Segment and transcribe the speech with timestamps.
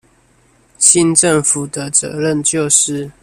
[0.79, 3.11] 新政府的責任就是